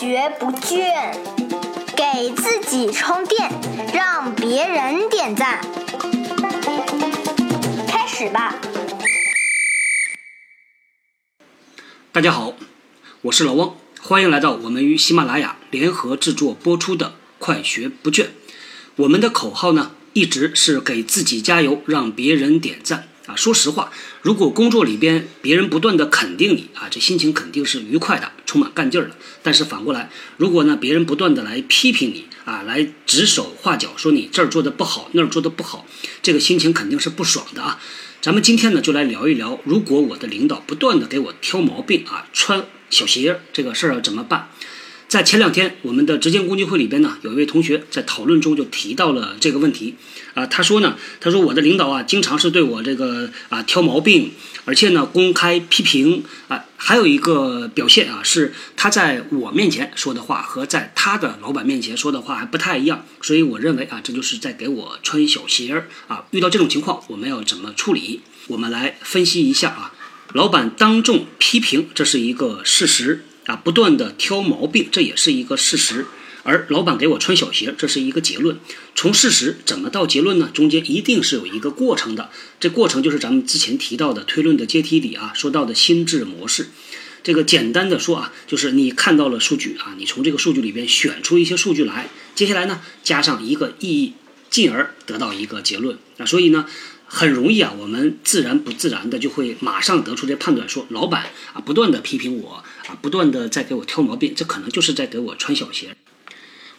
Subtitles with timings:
[0.00, 1.12] 学不倦，
[1.96, 3.50] 给自己充电，
[3.92, 5.60] 让别人点赞。
[7.88, 8.54] 开始吧。
[12.12, 12.54] 大家好，
[13.22, 17.06] 我是老汪，欢迎来到我们与喜马拉雅联合制作播出的
[17.40, 18.22] 《快学不倦》。
[18.94, 23.07] 我们的口号呢，一直是给自己加油，让别人点赞。
[23.28, 23.92] 啊，说实话，
[24.22, 29.14] 如果工作里边别人不断的肯定你啊，这心情肯定是愉快的，充满干劲儿的。
[29.42, 35.86] 但是反过来，如果呢别人不断的来批评你啊，来指手画脚，说你这儿做的不好，那儿做的不好，
[36.22, 37.78] 这个心情肯定是不爽的啊。
[38.22, 44.50] 咱们今天呢就来聊一聊，如果我的领导不断的给我挑毛病啊，穿小鞋这个事儿怎么办？
[45.08, 49.94] 在前两天，我们的直见共济会里边呢，有一位同学在讨论中就提到了这个问题，
[50.34, 54.32] 啊，他说呢，他说我的领导啊，经常是对我这个啊挑毛病，
[54.66, 66.26] 而且呢公开批评啊，还有一个表现啊，是他在我面前说的话和在他的老板面前说的话还不太一样，所以我认为啊，这就是在给我穿小鞋儿啊。
[66.32, 68.20] 遇到这种情况，我们要怎么处理？
[68.48, 69.94] 我们来分析一下啊，
[70.34, 73.24] 老板当众批评，这是一个事实。
[73.48, 76.04] 啊，不断的挑毛病，这也是一个事实。
[76.42, 78.58] 而老板给我穿小鞋，这是一个结论。
[78.94, 80.50] 从事实怎么到结论呢？
[80.52, 82.30] 中间一定是有一个过程的。
[82.60, 86.68] 这过程就是咱们之前提到的推论的阶梯里啊，说到的心智模式。
[87.22, 94.14] 这个简单的说啊，就是你看到了数据啊，你从这个数据里边选出一些数据来，接下来呢，加上一个意义，
[94.50, 95.98] 进而得到一个结论。
[96.16, 96.66] 那，所以呢。
[97.10, 105.96] 很容易啊，我们自然不自然的就会马上得出这判断，说老板啊不断的批评我啊，不断的在给我挑毛病，这可能就是在给我穿小鞋。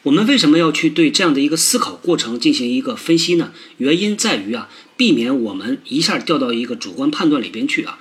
[0.04, 3.52] 我们为什么要去对这样的一个思考过程进行一个分析呢？
[3.78, 7.98] 原因在于啊，避免我们一下掉到一个主观判断里边去啊。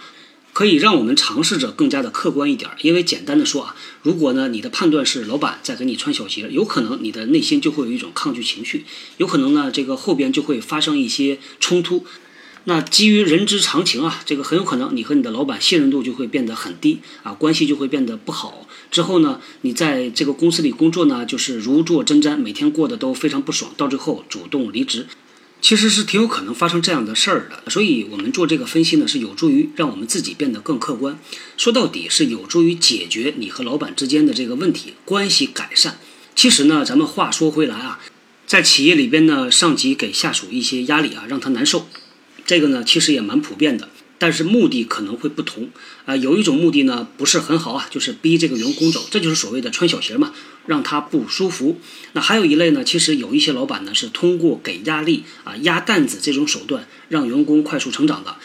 [0.53, 8.85] 可以让我们尝试着更加的客观一点，因为简单的说啊，如果呢你的判断是老板在给你穿小鞋，有可能你的内心就会有一种抗拒情绪，
[9.19, 12.05] 有可能呢这个后边就会发生一些冲突。
[12.65, 18.67] 那基于人之常情啊，这个很有可能你和你的老板信任度就会变得很低啊，关系就会变得不好。
[18.91, 25.07] 之后呢，你在这个公司里工作呢，就是如坐针毡，每天过得都非常不爽，到最后主动离职。
[25.61, 31.19] 其实是挺有可能发生这样的事儿的，所以我们做这个分析呢，是有助于让我们自己变得更客观。
[31.57, 35.99] 说到底是有助于解决你和老板之间的这个问题，关系改善。
[36.37, 37.99] 其实呢，咱们话说回来啊，
[38.47, 41.89] 在企业里边呢，上级给下属一些压力啊，让他难受，
[42.47, 43.89] 这个呢，其实也蛮普遍的。
[44.19, 45.69] 但是目的可能会不同
[46.05, 50.33] 啊，有一种目的呢不是很好啊，就是逼这个员工走，这就是所谓的穿小鞋嘛，
[50.67, 51.79] 让他不舒服。
[52.13, 58.37] 那还有一类呢，其实有一些老板呢是通过给压力啊、压担子这种手段，让员工快速成长的。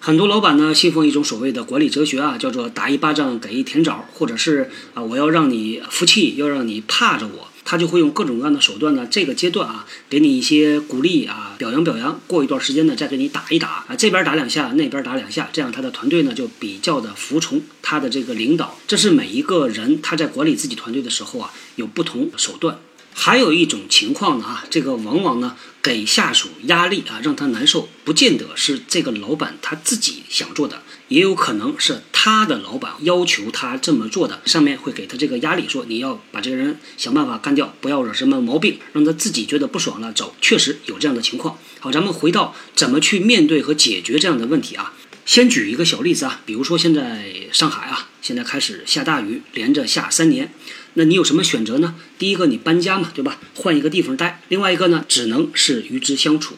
[0.00, 7.48] 很多老板呢信奉一种所谓的管理哲学啊，叫做打一巴掌给一甜枣，或者是啊我要让你服气，要让你怕着我。
[7.70, 12.18] 他就会用各种各样的手段呢，这个阶段啊，给你一些鼓励啊，表扬表扬。
[12.26, 18.78] 过一段时间呢，再给你打一打啊，这边打两下，那边打两下，这样他的团队呢就比较的服从他的这个领导。
[18.86, 22.78] 这是每一个人他在管理自己团队的时候啊，有不同手段。
[23.14, 40.34] 还有一种情况呢啊，这个往往呢给下属压力啊，让他难受，不见得是这个老板他自己想做的，也有可能是他的老板要求他这么做的，上面会给他这个压力，说你要把这个人想办法干掉，不要惹什么毛病，让他自己觉得不爽了走。
[40.40, 41.58] 确实有这样的情况。
[41.80, 44.94] 好，咱们回到怎么去面对和解决这样的问题啊。
[45.26, 50.54] 先举一个小例子啊，比如说现在上海啊，现在开始下大雨，连着下三年。
[50.98, 51.94] 那你有什么选择呢？
[52.18, 53.38] 第一个，你搬家嘛，对吧？
[53.54, 54.42] 换一个地方待。
[54.48, 56.56] 另外一个呢，只能是与之相处。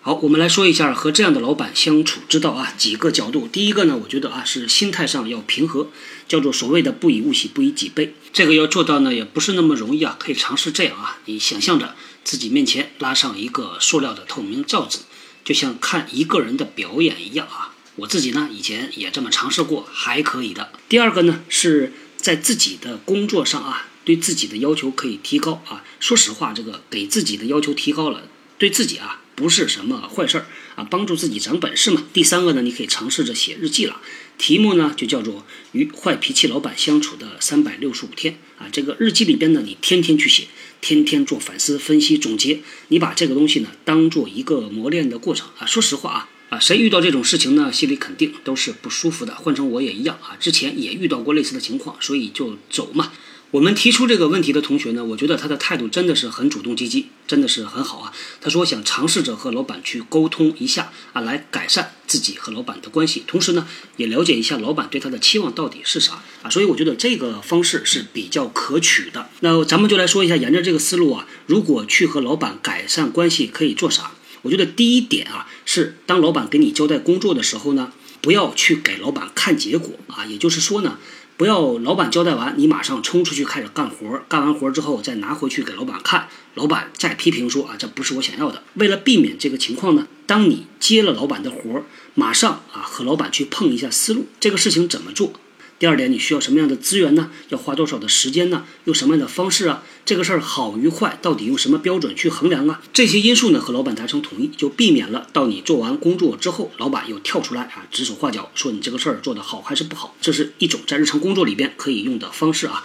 [0.00, 3.46] 好，我们来说一下和这样的老板相处之道啊，几个角度。
[3.52, 5.90] 第一个呢，我觉得啊，是心态上要平和，
[6.26, 8.14] 叫做所谓的不以物喜，不以己悲。
[8.32, 10.16] 这个要做到呢，也不是那么容易啊。
[10.18, 11.94] 可以尝试这样啊，你想象着
[12.24, 15.00] 自己面前拉上一个塑料的透明罩子，
[15.44, 17.74] 就像看一个人的表演一样啊。
[17.96, 20.70] 我自己呢，以前也这么尝试过，还可以的。
[20.88, 21.92] 第二个呢是。
[22.26, 25.84] 在自己的工作上啊，对自己的要求可以提高啊。
[26.00, 28.28] 说实话，这个给自己的要求提高了，
[28.58, 32.02] 对自己啊不是什么坏事儿啊，帮助自己长本事嘛。
[32.12, 34.00] 第三个呢，你可以尝试着写日记了，
[34.38, 35.34] 题目呢就叫做
[35.70, 38.68] 《与坏脾气老板相处的三百六十五天》啊。
[38.72, 40.48] 这个日记里边呢，你天天去写，
[40.80, 42.58] 天天做反思、分析、总结，
[42.88, 45.64] 你把这个东西呢当做一个磨练的过程啊。
[45.64, 47.72] 说实话啊，啊，谁遇到这种事情呢？
[47.72, 49.34] 心里肯定都是不舒服的。
[49.34, 53.12] 换成我也一样啊，之前也遇到过类似的情况，所以就走嘛。
[53.52, 58.12] 我们提出这个问题的同学呢，我觉得他的态度真的是很主动积极，真的是很好啊。
[58.40, 63.66] 他说想尝试着和老板去沟通一下啊，来改善自己和老板的关系，同时呢，
[63.96, 66.50] 也了解一下老板对他的期望到底是啥啊。
[66.50, 69.30] 所以我觉得这个方式是比较可取的。
[69.40, 74.12] 那咱们就来说一下，沿着这个思路啊，如果去和老板改善关系，可以做啥？
[74.46, 80.98] 我觉得第一点啊，是当老板给你交代工作的时候呢，不要去给老板看结果啊，也就是说呢，
[81.36, 88.62] 不要老板交代完，你马上冲出去开始干活，干完活之后再拿回去给老板看，老板再批评说啊，这不是我想要的。
[88.74, 91.82] 为了避免这个情况呢，当你接了老板的活，
[92.14, 95.32] 马上啊和老板去碰一下思路，这个事情怎么做？
[95.78, 97.30] 第二点，你需要什么样的资源呢？
[97.50, 98.64] 要花多少的时间呢？
[98.84, 99.82] 用什么样的方式啊？
[100.06, 102.80] 这个事儿好与坏，到底用什么标准去衡量啊？
[102.94, 110.16] 这些因素呢，和老板达成统一，就避免了到你做完工作之后，老板又跳出来啊，指手画脚，说你这个事儿做得好还是不好？
[110.22, 112.82] 这是一种在日常工作里边可以用的方式啊。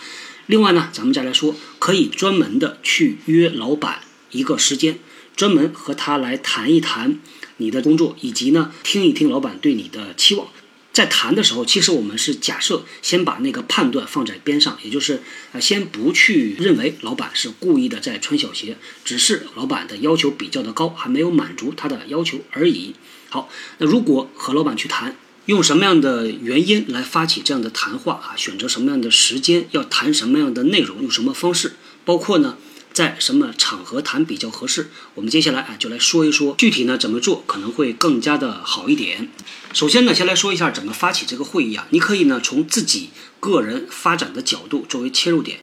[0.48, 4.02] 另外呢，咱们再来说，可以专门的去约老板
[4.32, 5.00] 一个时间，
[5.38, 7.18] 专门和他来谈一谈
[7.56, 10.50] 你的工作，以及呢，听一听老板对你的期望。
[10.94, 15.22] 在谈的时候，其实我们是假设先把那个判断放在边上，也就是
[15.54, 22.94] 呃，先不去认为老板是故意的在穿小鞋，只是老板的要求比较的高，还没有满足他的要求而已。
[23.30, 25.16] 好，那如果和老板去谈，
[25.46, 28.36] 用什么样的原因来发起这样的谈话啊？
[28.36, 31.74] 选择什么样的时间，要谈什么样的内容，用什么方式，
[32.04, 32.58] 包括呢？
[32.94, 34.90] 在什么场合谈比较合适？
[35.16, 39.30] 我们接下来啊就来说一说具体呢怎么做可能会更加的好一点。
[39.74, 41.88] 首先呢，先来说一下怎么发起这个会议啊。
[41.92, 43.10] 你可以呢从自己
[43.40, 45.60] 个人发展的角度作为切入点，